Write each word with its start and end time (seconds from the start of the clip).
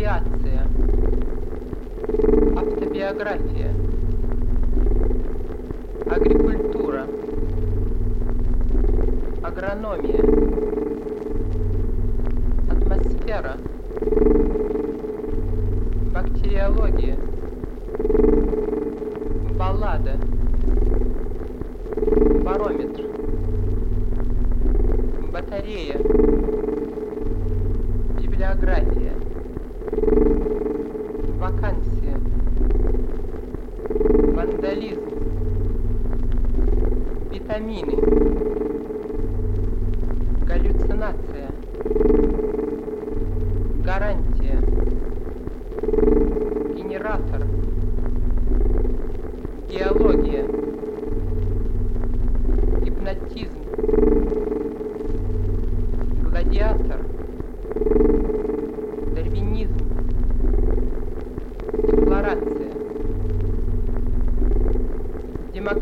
Авиация. 0.00 0.66
Автобиография. 2.56 3.74
Агрикультура. 6.10 7.06
Агрономия. 9.42 10.24
Атмосфера. 12.70 13.58
Бактериология. 16.14 17.16
Баллада. 19.58 20.16
Барометр. 22.42 23.02
Батарея. 25.30 25.98
Библиография. 28.18 29.10
Вакансия. 31.40 32.20
Вандализм. 34.70 35.00
Витамины. 37.32 37.96
Галлюцинация. 40.46 41.50
Гарантия. 43.84 44.60
Генератор. 46.76 47.42
Геология. 49.68 50.44
Гипнотизм. 52.84 53.58
Гладиатор. 56.22 57.00
Дарвинизм. 59.16 59.78
Декларация. 61.72 62.60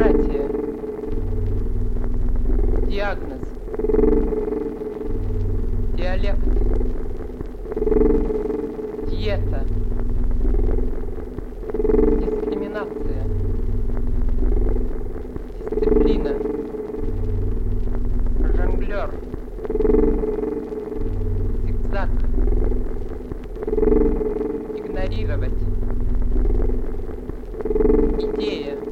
Демократия. 0.00 0.48
Диагноз. 2.88 3.40
Диалект. 5.94 6.38
Диета. 9.10 9.66
Дискриминация. 12.18 13.24
Дисциплина. 15.70 16.34
Жонглер. 18.56 19.10
Зигзаг. 21.66 22.08
Игнорировать. 24.78 25.60
Идея. 28.18 28.89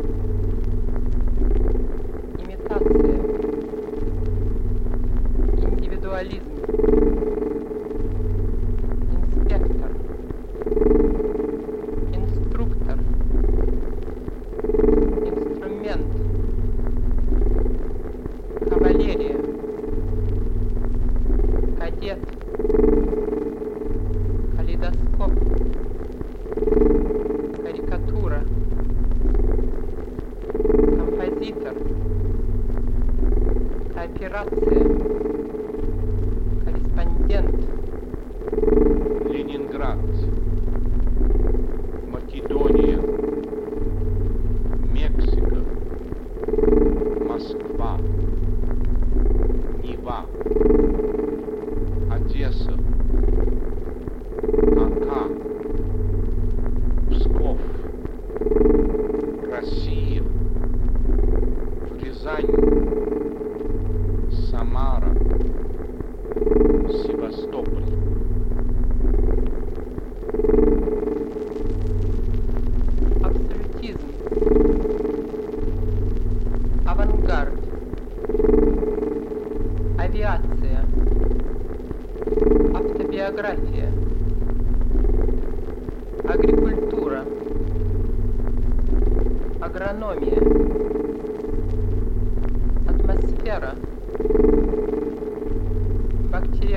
Индивидуализм. 6.19 6.49
Инспектор. 9.15 9.91
Инструктор. 12.13 12.99
Инструмент. 15.29 16.11
Кавалерия. 18.69 19.37
Кадет. 21.79 22.19
Калейдоскоп. 24.57 25.33
Карикатура. 27.63 28.41
Композитор. 30.97 31.75
Кооперация. 33.95 34.68
Севастополь. 67.39 67.85
Абсолютизм. 73.23 74.09
Авангард. 76.85 77.55
Авиация. 79.99 80.85
Автобиография. 82.75 83.93
Агрикультура. 86.29 87.25
Агрономия. 89.61 90.43
Атмосфера. 92.89 93.75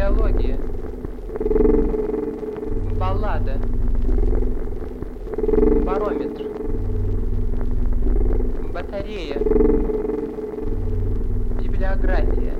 Бактериология. 0.01 0.57
Баллада. 2.99 3.59
Барометр. 5.85 6.43
Батарея. 8.73 9.37
Библиография. 11.61 12.55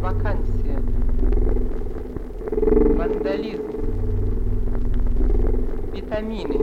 Вакансия. 0.00 0.80
Вандализм. 2.98 3.70
Витамины. 5.92 6.58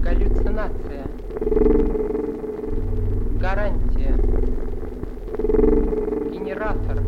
Галлюцинация. 0.00 1.04
Гарантия 3.38 4.35
оратор. 6.66 7.00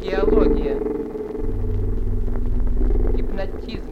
Геология. 0.00 0.76
Гипнотизм. 3.16 3.90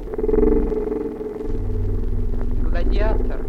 Гладиатор. 2.63 3.41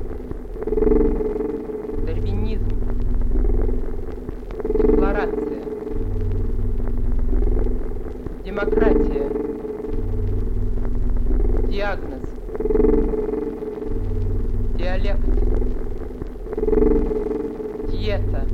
Дарвинизм. 2.06 2.66
Декларация. 4.64 5.64
Демократия. 8.44 9.30
Диагноз. 11.70 12.28
Диалект. 14.78 15.20
Диета. 17.92 18.48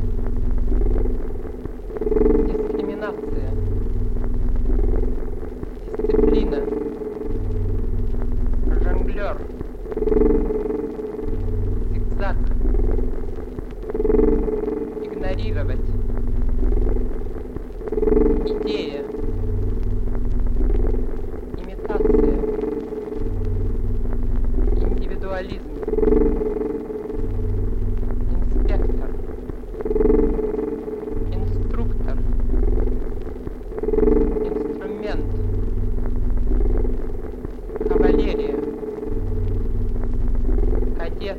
свет. 41.27 41.37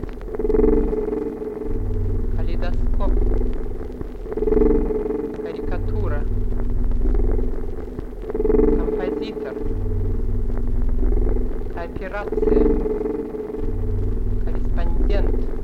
Калейдоскоп. 2.37 3.13
Карикатура. 5.43 6.25
Композитор. 8.77 9.55
Кооперация. 11.75 12.65
Корреспондент. 14.45 15.58